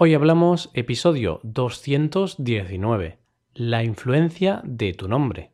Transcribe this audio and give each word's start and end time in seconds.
Hoy 0.00 0.14
hablamos 0.14 0.70
episodio 0.74 1.40
219, 1.42 3.18
la 3.54 3.82
influencia 3.82 4.60
de 4.62 4.92
tu 4.92 5.08
nombre. 5.08 5.50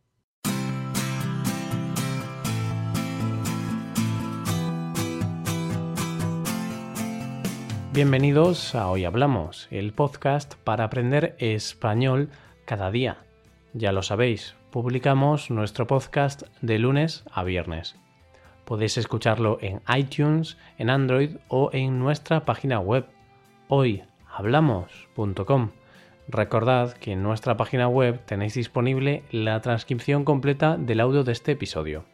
Bienvenidos 7.94 8.74
a 8.74 8.90
Hoy 8.90 9.06
Hablamos, 9.06 9.66
el 9.70 9.94
podcast 9.94 10.56
para 10.56 10.84
aprender 10.84 11.36
español 11.38 12.28
cada 12.66 12.90
día. 12.90 13.24
Ya 13.72 13.92
lo 13.92 14.02
sabéis, 14.02 14.56
publicamos 14.70 15.50
nuestro 15.50 15.86
podcast 15.86 16.42
de 16.60 16.78
lunes 16.78 17.24
a 17.32 17.44
viernes. 17.44 17.96
Podéis 18.66 18.98
escucharlo 18.98 19.56
en 19.62 19.80
iTunes, 19.96 20.58
en 20.76 20.90
Android 20.90 21.38
o 21.48 21.70
en 21.72 21.98
nuestra 21.98 22.44
página 22.44 22.78
web 22.78 23.06
hoy 23.68 24.02
hablamos.com. 24.36 25.70
Recordad 26.26 26.94
que 26.94 27.12
en 27.12 27.22
nuestra 27.22 27.56
página 27.56 27.86
web 27.86 28.20
tenéis 28.24 28.54
disponible 28.54 29.22
la 29.30 29.60
transcripción 29.60 30.24
completa 30.24 30.76
del 30.76 31.00
audio 31.00 31.22
de 31.22 31.32
este 31.32 31.52
episodio. 31.52 32.04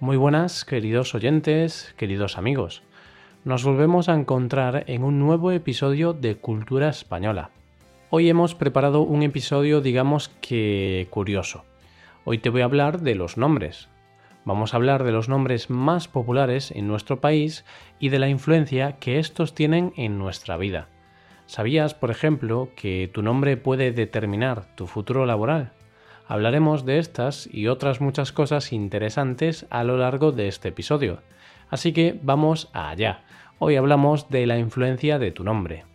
Muy 0.00 0.16
buenas, 0.16 0.64
queridos 0.64 1.14
oyentes, 1.14 1.94
queridos 1.96 2.38
amigos. 2.38 2.82
Nos 3.44 3.64
volvemos 3.64 4.08
a 4.08 4.14
encontrar 4.14 4.84
en 4.88 5.04
un 5.04 5.20
nuevo 5.20 5.52
episodio 5.52 6.12
de 6.12 6.36
Cultura 6.36 6.88
Española. 6.88 7.50
Hoy 8.10 8.28
hemos 8.28 8.56
preparado 8.56 9.02
un 9.02 9.22
episodio 9.22 9.80
digamos 9.80 10.30
que 10.40 11.06
curioso. 11.10 11.64
Hoy 12.24 12.38
te 12.38 12.50
voy 12.50 12.62
a 12.62 12.64
hablar 12.64 13.00
de 13.00 13.14
los 13.14 13.36
nombres. 13.36 13.88
Vamos 14.44 14.74
a 14.74 14.78
hablar 14.78 15.04
de 15.04 15.12
los 15.12 15.28
nombres 15.28 15.70
más 15.70 16.08
populares 16.08 16.72
en 16.72 16.88
nuestro 16.88 17.20
país 17.20 17.64
y 18.00 18.08
de 18.08 18.18
la 18.18 18.28
influencia 18.28 18.96
que 18.98 19.20
estos 19.20 19.54
tienen 19.54 19.92
en 19.96 20.18
nuestra 20.18 20.56
vida. 20.56 20.88
¿Sabías, 21.50 21.94
por 21.94 22.12
ejemplo, 22.12 22.68
que 22.76 23.10
tu 23.12 23.22
nombre 23.22 23.56
puede 23.56 23.90
determinar 23.90 24.72
tu 24.76 24.86
futuro 24.86 25.26
laboral? 25.26 25.72
Hablaremos 26.28 26.84
de 26.84 27.00
estas 27.00 27.48
y 27.52 27.66
otras 27.66 28.00
muchas 28.00 28.30
cosas 28.30 28.72
interesantes 28.72 29.66
a 29.68 29.82
lo 29.82 29.96
largo 29.96 30.30
de 30.30 30.46
este 30.46 30.68
episodio. 30.68 31.22
Así 31.68 31.92
que 31.92 32.16
vamos 32.22 32.70
allá. 32.72 33.24
Hoy 33.58 33.74
hablamos 33.74 34.28
de 34.28 34.46
la 34.46 34.58
influencia 34.58 35.18
de 35.18 35.32
tu 35.32 35.42
nombre. 35.42 35.89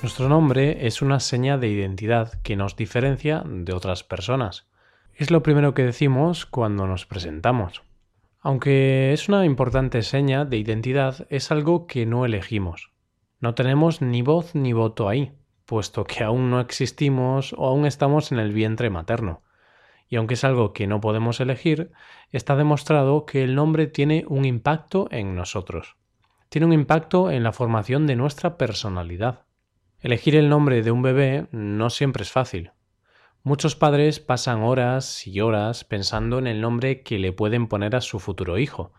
Nuestro 0.00 0.28
nombre 0.28 0.86
es 0.86 1.02
una 1.02 1.18
seña 1.18 1.58
de 1.58 1.66
identidad 1.66 2.40
que 2.44 2.54
nos 2.54 2.76
diferencia 2.76 3.42
de 3.44 3.72
otras 3.72 4.04
personas. 4.04 4.68
Es 5.12 5.32
lo 5.32 5.42
primero 5.42 5.74
que 5.74 5.82
decimos 5.82 6.46
cuando 6.46 6.86
nos 6.86 7.04
presentamos. 7.04 7.82
Aunque 8.40 9.12
es 9.12 9.28
una 9.28 9.44
importante 9.44 10.02
seña 10.02 10.44
de 10.44 10.56
identidad, 10.56 11.26
es 11.30 11.50
algo 11.50 11.88
que 11.88 12.06
no 12.06 12.24
elegimos. 12.24 12.92
No 13.40 13.56
tenemos 13.56 14.00
ni 14.00 14.22
voz 14.22 14.54
ni 14.54 14.72
voto 14.72 15.08
ahí, 15.08 15.32
puesto 15.66 16.04
que 16.04 16.22
aún 16.22 16.48
no 16.48 16.60
existimos 16.60 17.52
o 17.58 17.66
aún 17.66 17.84
estamos 17.84 18.30
en 18.30 18.38
el 18.38 18.52
vientre 18.52 18.90
materno. 18.90 19.42
Y 20.08 20.14
aunque 20.14 20.34
es 20.34 20.44
algo 20.44 20.72
que 20.72 20.86
no 20.86 21.00
podemos 21.00 21.40
elegir, 21.40 21.90
está 22.30 22.54
demostrado 22.54 23.26
que 23.26 23.42
el 23.42 23.56
nombre 23.56 23.88
tiene 23.88 24.24
un 24.28 24.44
impacto 24.44 25.08
en 25.10 25.34
nosotros. 25.34 25.96
Tiene 26.50 26.66
un 26.66 26.72
impacto 26.72 27.32
en 27.32 27.42
la 27.42 27.52
formación 27.52 28.06
de 28.06 28.14
nuestra 28.14 28.56
personalidad. 28.56 29.47
Elegir 30.00 30.36
el 30.36 30.48
nombre 30.48 30.82
de 30.82 30.92
un 30.92 31.02
bebé 31.02 31.48
no 31.50 31.90
siempre 31.90 32.22
es 32.22 32.30
fácil. 32.30 32.70
Muchos 33.42 33.74
padres 33.74 34.20
pasan 34.20 34.62
horas 34.62 35.26
y 35.26 35.40
horas 35.40 35.82
pensando 35.82 36.38
en 36.38 36.46
el 36.46 36.60
nombre 36.60 37.02
que 37.02 37.18
le 37.18 37.32
pueden 37.32 37.66
poner 37.66 37.96
a 37.96 38.00
su 38.00 38.20
futuro 38.20 38.58
hijo 38.58 38.92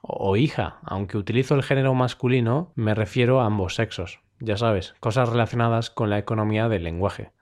o 0.00 0.36
hija, 0.36 0.78
aunque 0.82 1.18
utilizo 1.18 1.56
el 1.56 1.62
género 1.62 1.92
masculino, 1.92 2.72
me 2.74 2.94
refiero 2.94 3.40
a 3.40 3.46
ambos 3.46 3.74
sexos. 3.74 4.20
Ya 4.40 4.56
sabes, 4.56 4.94
cosas 4.98 5.28
relacionadas 5.28 5.90
con 5.90 6.08
la 6.08 6.18
economía 6.18 6.70
del 6.70 6.84
lenguaje. 6.84 7.32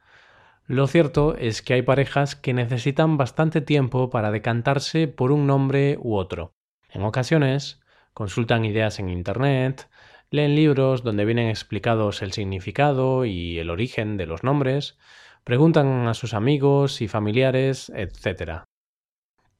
Lo 0.66 0.88
cierto 0.88 1.36
es 1.36 1.62
que 1.62 1.74
hay 1.74 1.82
parejas 1.82 2.34
que 2.34 2.52
necesitan 2.52 3.16
bastante 3.16 3.60
tiempo 3.60 4.10
para 4.10 4.32
decantarse 4.32 5.06
por 5.06 5.30
un 5.30 5.46
nombre 5.46 5.98
u 6.00 6.16
otro. 6.16 6.54
En 6.88 7.02
ocasiones, 7.02 7.80
consultan 8.12 8.64
ideas 8.64 8.98
en 8.98 9.08
Internet, 9.08 9.88
leen 10.34 10.56
libros 10.56 11.04
donde 11.04 11.24
vienen 11.24 11.48
explicados 11.48 12.20
el 12.20 12.32
significado 12.32 13.24
y 13.24 13.58
el 13.60 13.70
origen 13.70 14.16
de 14.16 14.26
los 14.26 14.42
nombres, 14.42 14.98
preguntan 15.44 16.08
a 16.08 16.14
sus 16.14 16.34
amigos 16.34 17.00
y 17.00 17.06
familiares, 17.06 17.92
etc. 17.94 18.62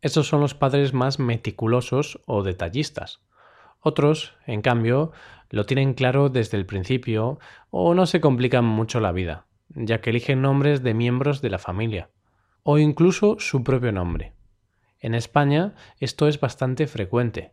Estos 0.03 0.27
son 0.27 0.41
los 0.41 0.55
padres 0.55 0.93
más 0.93 1.21
meticulosos 1.21 2.21
o 2.27 2.43
detallistas. 2.43 3.21
Otros, 3.79 4.35
en 4.47 4.63
cambio, 4.63 5.13
lo 5.49 5.65
tienen 5.65 5.95
claro 5.95 6.29
desde 6.29 6.59
el 6.59 6.67
principio 6.67 7.39
o 7.71 7.95
no 7.95 8.07
se 8.07 8.21
complican 8.21 8.65
mucho 8.65 8.99
la 8.99 9.13
vida, 9.13 9.47
ya 9.69 10.01
que 10.01 10.11
eligen 10.11 10.43
nombres 10.43 10.83
de 10.83 10.93
miembros 10.93 11.41
de 11.41 11.51
la 11.51 11.59
familia, 11.59 12.11
o 12.65 12.79
incluso 12.79 13.37
su 13.39 13.63
propio 13.63 13.93
nombre. 13.93 14.33
En 14.99 15.15
España 15.15 15.75
esto 16.01 16.27
es 16.27 16.41
bastante 16.41 16.89
frecuente, 16.89 17.53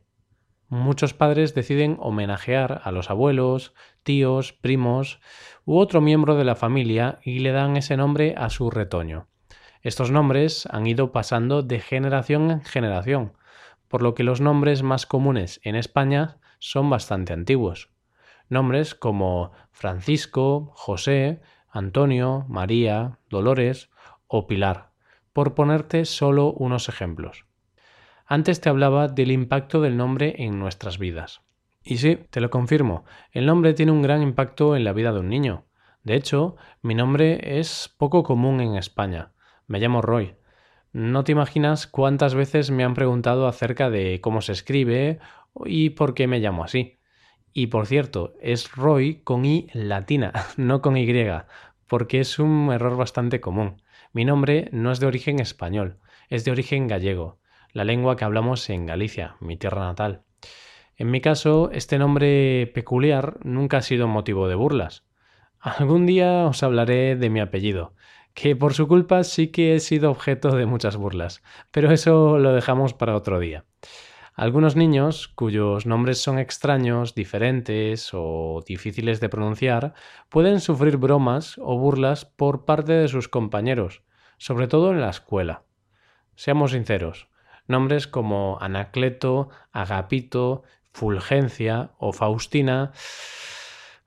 muchos 0.72 1.14
padres 1.14 1.54
deciden 1.54 1.98
homenajear 2.00 2.82
a 2.86 2.92
los 2.92 3.10
abuelos, 3.10 3.74
tíos, 4.04 4.54
primos 4.54 5.20
u 5.66 5.78
otro 5.78 6.00
miembro 6.00 6.36
de 6.36 6.46
la 6.46 6.56
familia 6.56 7.20
y 7.24 7.40
le 7.40 7.52
dan 7.52 7.76
ese 7.76 7.98
nombre 7.98 8.36
a 8.38 8.50
su 8.50 8.72
retoño. 8.72 9.28
Estos 9.82 10.12
nombres 10.12 10.68
han 10.72 10.88
ido 10.88 11.12
pasando 11.12 11.62
de 11.62 11.80
generación 11.82 12.52
en 12.52 12.64
generación, 12.64 13.34
por 13.90 14.02
lo 14.02 14.16
que 14.16 14.24
los 14.24 14.40
nombres 14.40 14.82
más 14.82 15.06
comunes 15.06 15.60
en 15.64 15.76
España 15.76 16.38
son 16.60 16.90
bastante 16.90 17.34
antiguos. 17.34 17.90
Nombres 18.48 18.96
como 18.96 19.52
Francisco, 19.72 20.72
José, 20.74 21.42
Antonio, 21.70 22.46
María, 22.48 23.20
Dolores 23.30 23.90
o 24.28 24.48
Pilar, 24.48 24.92
por 25.34 25.54
ponerte 25.54 26.06
solo 26.06 26.54
unos 26.54 26.88
ejemplos. 26.88 27.46
Antes 28.34 28.62
te 28.62 28.70
hablaba 28.70 29.10
del 29.10 29.30
impacto 29.30 29.82
del 29.82 29.98
nombre 29.98 30.36
en 30.38 30.58
nuestras 30.58 30.98
vidas. 30.98 31.42
Y 31.84 31.98
sí, 31.98 32.18
te 32.30 32.40
lo 32.40 32.50
confirmo, 32.50 33.04
el 33.34 33.46
nombre 33.46 33.74
tiene 33.74 33.92
un 33.92 34.02
gran 34.02 34.24
impacto 34.24 34.78
en 34.78 34.86
la 34.86 34.94
vida 34.94 35.12
de 35.12 35.20
un 35.20 35.28
niño. 35.28 35.66
De 36.06 36.16
hecho, 36.16 36.56
mi 36.82 36.96
nombre 36.96 37.60
es 37.60 37.94
poco 37.98 38.24
común 38.24 38.62
en 38.62 38.78
España. 38.78 39.34
Me 39.68 39.82
llamo 39.82 40.02
Roy. 40.02 40.36
No 40.94 41.26
te 41.26 41.34
imaginas 41.34 41.88
cuántas 41.88 42.34
veces 42.34 42.72
me 42.72 42.86
han 42.86 42.94
preguntado 42.94 43.50
acerca 43.50 43.90
de 43.90 44.22
cómo 44.22 44.40
se 44.40 44.54
escribe 44.54 45.20
y 45.66 45.90
por 45.90 46.14
qué 46.14 46.28
me 46.28 46.40
llamo 46.40 46.64
así. 46.64 47.00
Y 47.52 47.68
por 47.68 47.86
cierto, 47.86 48.36
es 48.40 48.72
Roy 48.72 49.24
con 49.26 49.44
I 49.44 49.68
latina, 49.74 50.32
no 50.56 50.82
con 50.82 50.96
Y, 50.96 51.06
porque 51.86 52.22
es 52.22 52.40
un 52.40 52.72
error 52.72 52.96
bastante 52.96 53.42
común. 53.42 53.82
Mi 54.14 54.24
nombre 54.24 54.70
no 54.72 54.94
es 54.94 55.02
de 55.02 55.08
origen 55.08 55.42
español, 55.42 55.98
es 56.30 56.46
de 56.46 56.52
origen 56.52 56.88
gallego 56.88 57.42
la 57.74 57.84
lengua 57.84 58.16
que 58.16 58.26
hablamos 58.26 58.70
en 58.70 58.86
Galicia, 58.86 59.36
mi 59.40 59.58
tierra 59.58 59.82
natal. 59.82 60.24
En 60.96 61.10
mi 61.10 61.22
caso, 61.22 61.70
este 61.72 61.98
nombre 61.98 62.68
peculiar 62.74 63.38
nunca 63.44 63.78
ha 63.78 63.82
sido 63.82 64.08
motivo 64.08 64.48
de 64.48 64.56
burlas. 64.56 65.06
Algún 65.60 66.06
día 66.06 66.46
os 66.46 66.64
hablaré 66.64 67.16
de 67.16 67.30
mi 67.30 67.40
apellido, 67.40 67.94
que 68.34 68.56
por 68.56 68.74
su 68.74 68.88
culpa 68.88 69.24
sí 69.24 69.48
que 69.48 69.76
he 69.76 69.80
sido 69.80 70.12
objeto 70.12 70.56
de 70.56 70.66
muchas 70.66 70.98
burlas, 70.98 71.42
pero 71.72 71.92
eso 71.92 72.38
lo 72.40 72.54
dejamos 72.54 72.94
para 72.94 73.16
otro 73.16 73.40
día. 73.40 73.66
Algunos 74.34 74.76
niños, 74.76 75.28
cuyos 75.28 75.86
nombres 75.86 76.22
son 76.22 76.40
extraños, 76.40 77.16
diferentes 77.16 78.12
o 78.14 78.64
difíciles 78.66 79.20
de 79.20 79.30
pronunciar, 79.30 79.94
pueden 80.30 80.62
sufrir 80.62 80.98
bromas 80.98 81.58
o 81.58 81.78
burlas 81.78 82.26
por 82.26 82.66
parte 82.66 82.94
de 82.94 83.08
sus 83.08 83.28
compañeros, 83.28 84.04
sobre 84.38 84.68
todo 84.68 84.92
en 84.92 85.02
la 85.02 85.10
escuela. 85.10 85.64
Seamos 86.36 86.72
sinceros, 86.72 87.28
Nombres 87.72 88.08
como 88.08 88.58
Anacleto, 88.62 89.50
Agapito, 89.72 90.64
Fulgencia 90.92 91.92
o 91.98 92.12
Faustina 92.12 92.92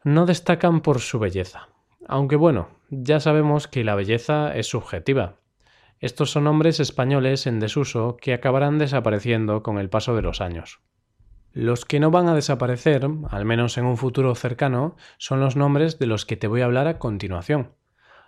no 0.04 0.26
destacan 0.26 0.80
por 0.82 1.00
su 1.00 1.18
belleza. 1.18 1.68
Aunque 2.06 2.36
bueno, 2.36 2.68
ya 2.90 3.20
sabemos 3.20 3.66
que 3.66 3.84
la 3.84 3.94
belleza 3.94 4.54
es 4.54 4.68
subjetiva. 4.68 5.36
Estos 5.98 6.30
son 6.30 6.44
nombres 6.44 6.80
españoles 6.80 7.46
en 7.46 7.60
desuso 7.60 8.18
que 8.20 8.34
acabarán 8.34 8.78
desapareciendo 8.78 9.62
con 9.62 9.78
el 9.78 9.88
paso 9.88 10.14
de 10.14 10.22
los 10.22 10.42
años. 10.42 10.80
Los 11.52 11.84
que 11.84 12.00
no 12.00 12.10
van 12.10 12.28
a 12.28 12.34
desaparecer, 12.34 13.08
al 13.30 13.44
menos 13.44 13.78
en 13.78 13.86
un 13.86 13.96
futuro 13.96 14.34
cercano, 14.34 14.96
son 15.18 15.40
los 15.40 15.56
nombres 15.56 15.98
de 15.98 16.06
los 16.06 16.26
que 16.26 16.36
te 16.36 16.48
voy 16.48 16.60
a 16.60 16.64
hablar 16.66 16.88
a 16.88 16.98
continuación. 16.98 17.72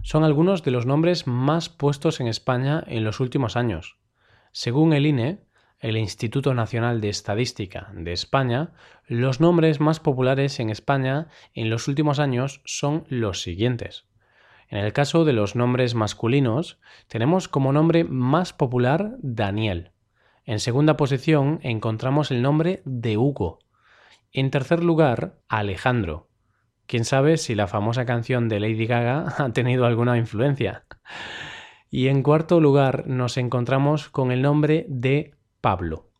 Son 0.03 0.25
algunos 0.25 0.62
de 0.62 0.71
los 0.71 0.87
nombres 0.87 1.27
más 1.27 1.69
puestos 1.69 2.21
en 2.21 2.29
España 2.29 2.85
en 2.87 3.05
los 3.05 3.21
últimos 3.21 3.56
años. 3.56 3.99
Según 4.58 4.94
el 4.94 5.05
INE, 5.05 5.41
el 5.81 5.99
Instituto 5.99 6.55
Nacional 6.55 7.03
de 7.03 7.11
Estadística 7.11 7.93
de 7.93 8.14
España, 8.14 8.73
los 9.06 9.38
nombres 9.38 9.81
más 9.81 10.00
populares 10.00 10.61
en 10.61 10.70
España 10.70 11.29
en 11.53 11.69
los 11.69 11.88
últimos 11.88 12.19
años 12.20 12.62
son 12.64 13.05
los 13.11 13.43
siguientes. 13.43 14.06
En 14.70 14.79
el 14.79 14.94
caso 14.94 15.26
de 15.26 15.35
los 15.35 15.56
nombres 15.56 15.94
masculinos, 15.94 16.81
tenemos 17.06 17.49
como 17.49 17.70
nombre 17.75 18.05
más 18.05 18.55
popular 18.55 19.17
Daniel. 19.19 19.91
En 20.47 20.58
segunda 20.58 20.97
posición 20.97 21.61
encontramos 21.62 22.31
el 22.31 22.41
nombre 22.41 22.81
de 22.87 23.19
Hugo. 23.19 23.58
En 24.32 24.50
tercer 24.50 24.82
lugar, 24.82 25.35
Alejandro. 25.49 26.31
Quién 26.87 27.05
sabe 27.05 27.37
si 27.37 27.55
la 27.55 27.67
famosa 27.67 28.06
canción 28.06 28.49
de 28.49 28.61
Lady 28.61 28.87
Gaga 28.87 29.35
ha 29.37 29.53
tenido 29.53 29.85
alguna 29.85 30.17
influencia. 30.17 30.87
Y 31.91 32.09
en 32.09 32.23
cuarto 32.23 32.61
lugar 32.61 33.06
nos 33.06 33.37
encontramos 33.37 34.09
con 34.09 34.33
el 34.33 34.43
nombre 34.43 34.87
de 34.88 35.35
Pablo. 35.61 36.11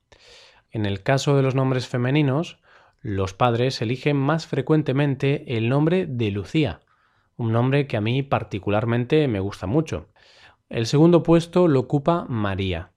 En 0.71 0.87
el 0.87 1.03
caso 1.03 1.37
de 1.37 1.43
los 1.43 1.55
nombres 1.55 1.89
femeninos, 1.89 2.59
los 3.01 3.35
padres 3.35 3.81
eligen 3.83 4.17
más 4.17 4.47
frecuentemente 4.47 5.57
el 5.57 5.69
nombre 5.69 6.07
de 6.07 6.31
Lucía, 6.31 6.81
un 7.37 7.53
nombre 7.53 7.87
que 7.87 7.97
a 7.97 8.01
mí 8.01 8.23
particularmente 8.23 9.29
me 9.29 9.41
gusta 9.41 9.67
mucho. 9.67 10.09
El 10.69 10.87
segundo 10.87 11.23
puesto 11.23 11.69
lo 11.69 11.81
ocupa 11.81 12.27
María. 12.29 12.91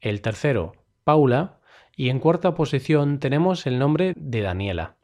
El 0.00 0.22
tercero, 0.22 0.72
Paula. 1.04 1.60
Y 1.98 2.10
en 2.10 2.20
cuarta 2.20 2.54
posición 2.54 3.20
tenemos 3.20 3.66
el 3.66 3.78
nombre 3.78 4.12
de 4.16 4.42
Daniela. 4.42 4.95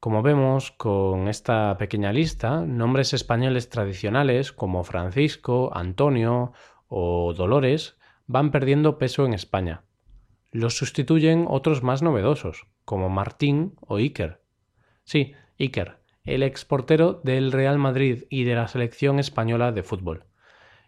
Como 0.00 0.22
vemos 0.22 0.70
con 0.70 1.26
esta 1.26 1.76
pequeña 1.76 2.12
lista, 2.12 2.64
nombres 2.64 3.12
españoles 3.12 3.68
tradicionales 3.68 4.52
como 4.52 4.84
Francisco, 4.84 5.72
Antonio 5.74 6.52
o 6.86 7.34
Dolores 7.34 7.98
van 8.28 8.52
perdiendo 8.52 8.96
peso 8.96 9.26
en 9.26 9.34
España. 9.34 9.82
Los 10.52 10.76
sustituyen 10.76 11.46
otros 11.48 11.82
más 11.82 12.00
novedosos, 12.00 12.68
como 12.84 13.08
Martín 13.08 13.74
o 13.80 13.96
Iker. 13.96 14.40
Sí, 15.02 15.32
Iker, 15.58 15.98
el 16.22 16.44
exportero 16.44 17.20
del 17.24 17.50
Real 17.50 17.78
Madrid 17.78 18.22
y 18.30 18.44
de 18.44 18.54
la 18.54 18.68
selección 18.68 19.18
española 19.18 19.72
de 19.72 19.82
fútbol. 19.82 20.26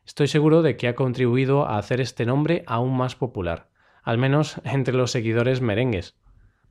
Estoy 0.07 0.29
seguro 0.29 0.63
de 0.63 0.77
que 0.77 0.87
ha 0.87 0.95
contribuido 0.95 1.67
a 1.67 1.79
hacer 1.79 2.01
este 2.01 2.27
nombre 2.27 2.63
aún 2.69 2.97
más 2.97 3.17
popular, 3.17 3.71
al 4.05 4.19
menos 4.19 4.61
entre 4.65 4.95
los 4.95 5.11
seguidores 5.11 5.61
merengues. 5.61 6.20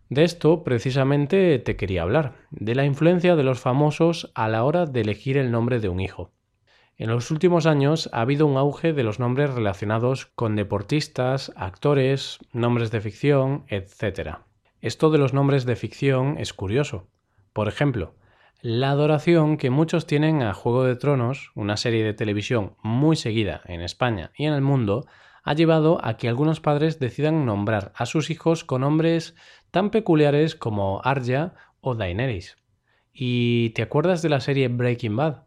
De 0.10 0.24
esto 0.24 0.64
precisamente 0.64 1.60
te 1.60 1.76
quería 1.76 2.02
hablar, 2.02 2.34
de 2.50 2.74
la 2.74 2.84
influencia 2.84 3.36
de 3.36 3.44
los 3.44 3.60
famosos 3.60 4.32
a 4.34 4.48
la 4.48 4.64
hora 4.64 4.88
de 4.88 5.02
elegir 5.02 5.38
el 5.38 5.52
nombre 5.52 5.80
de 5.80 5.88
un 5.88 6.00
hijo. 6.00 6.32
En 6.98 7.12
los 7.12 7.30
últimos 7.30 7.68
años 7.68 8.10
ha 8.12 8.22
habido 8.22 8.48
un 8.48 8.58
auge 8.58 8.92
de 8.92 9.04
los 9.04 9.20
nombres 9.20 9.54
relacionados 9.54 10.26
con 10.26 10.56
deportistas, 10.56 11.54
actores, 11.56 12.40
nombres 12.54 12.90
de 12.90 13.02
ficción, 13.02 13.66
etc. 13.68 14.40
Esto 14.82 15.12
de 15.12 15.20
los 15.20 15.34
nombres 15.34 15.66
de 15.66 15.76
ficción 15.76 16.38
es 16.40 16.54
curioso. 16.54 17.08
Por 17.54 17.68
ejemplo, 17.68 18.16
la 18.62 18.90
adoración 18.90 19.58
que 19.58 19.70
muchos 19.70 20.08
tienen 20.08 20.42
a 20.42 20.54
Juego 20.54 20.86
de 20.86 20.96
Tronos, 20.96 21.52
una 21.54 21.78
serie 21.78 22.04
de 22.04 22.14
televisión 22.14 22.76
muy 22.82 23.16
seguida 23.16 23.62
en 23.66 23.82
España 23.82 24.32
y 24.36 24.46
en 24.46 24.54
el 24.54 24.62
mundo, 24.62 25.06
ha 25.44 25.54
llevado 25.54 26.04
a 26.04 26.18
que 26.18 26.28
algunos 26.28 26.60
padres 26.60 27.00
decidan 27.00 27.46
nombrar 27.46 27.92
a 27.96 28.06
sus 28.06 28.30
hijos 28.30 28.64
con 28.64 28.82
nombres 28.82 29.36
tan 29.72 29.90
peculiares 29.90 30.56
como 30.56 31.02
Arya 31.04 31.54
o 31.82 31.96
Daenerys. 31.96 32.58
¿Y 33.14 33.72
te 33.72 33.82
acuerdas 33.82 34.22
de 34.22 34.30
la 34.30 34.40
serie 34.40 34.68
Breaking 34.68 35.16
Bad? 35.16 35.44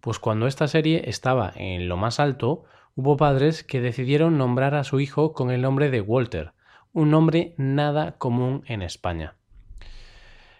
Pues 0.00 0.18
cuando 0.18 0.46
esta 0.46 0.66
serie 0.68 1.08
estaba 1.08 1.52
en 1.54 1.88
lo 1.88 1.96
más 1.96 2.20
alto, 2.20 2.64
hubo 2.94 3.16
padres 3.16 3.62
que 3.62 3.80
decidieron 3.80 4.38
nombrar 4.38 4.74
a 4.74 4.84
su 4.84 5.00
hijo 5.00 5.32
con 5.32 5.50
el 5.50 5.62
nombre 5.62 5.90
de 5.90 6.00
Walter, 6.00 6.52
un 6.92 7.10
nombre 7.10 7.54
nada 7.56 8.18
común 8.18 8.64
en 8.66 8.82
España. 8.82 9.36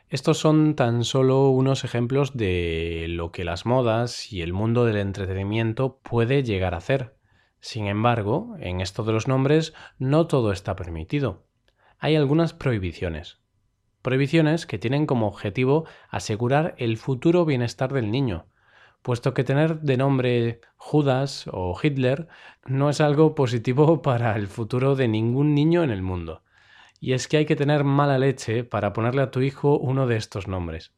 Estos 0.09 0.37
son 0.37 0.77
tan 0.77 1.05
solo 1.05 1.49
unos 1.49 1.85
ejemplos 1.85 2.37
de 2.37 3.07
lo 3.09 3.33
que 3.33 3.45
las 3.45 3.65
modas 3.65 4.31
y 4.31 4.43
el 4.43 4.53
mundo 4.53 4.85
del 4.85 4.99
entretenimiento 4.99 6.01
puede 6.03 6.43
llegar 6.43 6.75
a 6.75 6.79
hacer. 6.79 7.17
Sin 7.61 7.87
embargo, 7.87 8.55
en 8.61 8.83
esto 8.83 9.05
de 9.05 9.13
los 9.13 9.27
nombres 9.27 9.73
no 9.99 10.27
todo 10.27 10.53
está 10.53 10.77
permitido. 10.77 11.45
Hay 12.03 12.17
algunas 12.17 12.53
prohibiciones. 12.53 13.39
Prohibiciones 14.03 14.67
que 14.67 14.77
tienen 14.77 15.07
como 15.07 15.29
objetivo 15.29 15.87
asegurar 16.09 16.75
el 16.79 16.97
futuro 16.97 17.45
bienestar 17.45 17.93
del 17.93 18.11
niño, 18.11 18.47
puesto 19.03 19.35
que 19.35 19.45
tener 19.45 19.83
de 19.83 19.97
nombre 19.97 20.61
Judas 20.77 21.45
o 21.53 21.79
Hitler 21.81 22.27
no 22.67 22.91
es 22.91 23.01
algo 23.01 23.37
positivo 23.37 24.03
para 24.03 24.35
el 24.35 24.49
futuro 24.49 24.97
de 24.97 25.07
ningún 25.07 25.55
niño 25.55 25.85
en 25.85 25.91
el 25.91 26.03
mundo 26.03 26.43
y 26.99 27.13
es 27.13 27.29
que 27.29 27.37
hay 27.37 27.47
que 27.47 27.55
tener 27.55 27.85
mala 27.85 28.19
leche 28.19 28.65
para 28.65 28.93
ponerle 28.93 29.23
a 29.23 29.31
tu 29.31 29.41
hijo 29.41 29.79
uno 29.79 30.09
de 30.09 30.17
estos 30.17 30.49
nombres. 30.49 30.93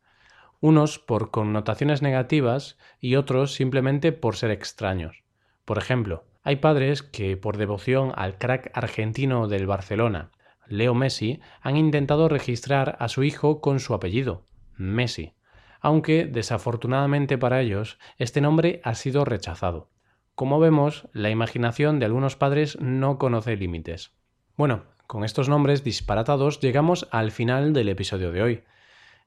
Unos 0.61 0.99
por 0.99 1.31
connotaciones 1.31 2.01
negativas 2.01 2.79
y 2.99 3.17
otros 3.17 3.53
simplemente 3.53 4.13
por 4.13 4.37
ser 4.37 4.53
extraños. 4.53 5.23
Por 5.67 5.77
ejemplo, 5.77 6.25
hay 6.45 6.57
padres 6.57 7.03
que 7.03 7.37
por 7.37 7.59
devoción 7.59 8.11
al 8.17 8.39
crack 8.39 8.71
argentino 8.73 9.49
del 9.49 9.67
Barcelona, 9.67 10.31
Leo 10.69 10.95
Messi, 10.95 11.41
han 11.61 11.77
intentado 11.77 12.29
registrar 12.29 12.97
a 13.01 13.09
su 13.09 13.23
hijo 13.23 13.61
con 13.61 13.81
su 13.81 13.95
apellido, 13.95 14.45
Messi, 14.77 15.35
aunque 15.81 16.27
desafortunadamente 16.27 17.39
para 17.39 17.61
ellos 17.61 17.99
este 18.19 18.41
nombre 18.41 18.81
ha 18.85 18.95
sido 18.95 19.25
rechazado. 19.25 19.91
Como 20.35 20.59
vemos, 20.59 21.09
la 21.13 21.31
imaginación 21.31 21.99
de 21.99 22.07
algunos 22.07 22.37
padres 22.37 22.81
no 22.81 23.19
conoce 23.19 23.57
límites. 23.57 24.13
Bueno, 24.57 24.85
con 25.07 25.23
estos 25.23 25.49
nombres 25.49 25.85
disparatados 25.85 26.59
llegamos 26.61 27.07
al 27.11 27.31
final 27.31 27.73
del 27.73 27.89
episodio 27.89 28.33
de 28.33 28.43
hoy. 28.43 28.65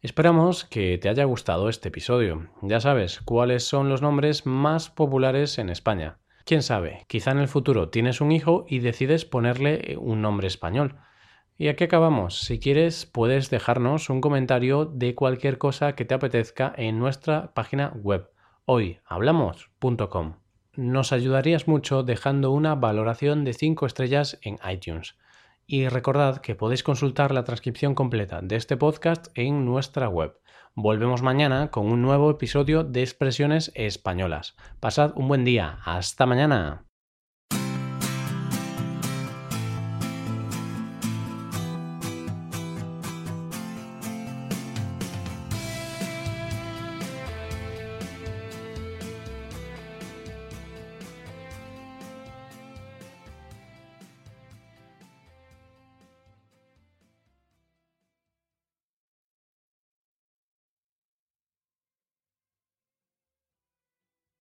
Esperamos 0.01 0.65
que 0.65 0.97
te 0.97 1.09
haya 1.09 1.23
gustado 1.23 1.69
este 1.69 1.89
episodio. 1.89 2.49
Ya 2.61 2.79
sabes 2.79 3.21
cuáles 3.23 3.63
son 3.63 3.87
los 3.87 4.01
nombres 4.01 4.45
más 4.45 4.89
populares 4.89 5.57
en 5.59 5.69
España. 5.69 6.17
Quién 6.45 6.61
sabe, 6.61 7.05
quizá 7.07 7.31
en 7.31 7.39
el 7.39 7.47
futuro 7.47 7.89
tienes 7.89 8.19
un 8.19 8.31
hijo 8.31 8.65
y 8.67 8.79
decides 8.79 9.25
ponerle 9.25 9.97
un 9.99 10.21
nombre 10.21 10.47
español. 10.47 10.97
Y 11.57 11.69
aquí 11.69 11.83
acabamos. 11.83 12.42
Si 12.42 12.59
quieres, 12.59 13.06
puedes 13.06 13.50
dejarnos 13.50 14.09
un 14.09 14.21
comentario 14.21 14.86
de 14.86 15.15
cualquier 15.15 15.57
cosa 15.57 15.95
que 15.95 16.06
te 16.06 16.13
apetezca 16.13 16.74
en 16.77 17.00
nuestra 17.00 17.54
página 17.54 17.94
web 17.95 18.30
hoyhablamos.com. 18.65 20.36
Nos 20.75 21.12
ayudarías 21.12 21.68
mucho 21.68 22.04
dejando 22.04 22.51
una 22.51 22.75
valoración 22.75 23.45
de 23.45 23.54
5 23.54 23.86
estrellas 23.86 24.38
en 24.44 24.59
iTunes. 24.69 25.15
Y 25.65 25.88
recordad 25.88 26.38
que 26.38 26.54
podéis 26.54 26.83
consultar 26.83 27.33
la 27.33 27.44
transcripción 27.44 27.95
completa 27.95 28.42
de 28.42 28.56
este 28.56 28.77
podcast 28.77 29.27
en 29.33 29.65
nuestra 29.65 30.07
web. 30.09 30.38
Volvemos 30.75 31.24
mañana 31.24 31.71
con 31.71 31.88
un 31.88 32.01
nuevo 32.01 32.30
episodio 32.30 32.83
de 32.83 33.01
Expresiones 33.01 33.71
Españolas. 33.74 34.56
Pasad 34.80 35.13
un 35.15 35.27
buen 35.27 35.44
día. 35.44 35.80
Hasta 35.83 36.25
mañana. 36.25 36.86